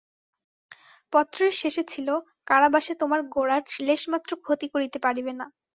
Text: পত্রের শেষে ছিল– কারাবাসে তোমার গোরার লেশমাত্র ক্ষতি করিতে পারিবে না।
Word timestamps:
পত্রের 1.13 1.53
শেষে 1.61 1.83
ছিল– 1.87 2.09
কারাবাসে 2.47 2.93
তোমার 3.01 3.21
গোরার 3.29 3.63
লেশমাত্র 3.79 4.31
ক্ষতি 4.43 4.67
করিতে 4.73 4.97
পারিবে 5.05 5.33
না। 5.33 5.45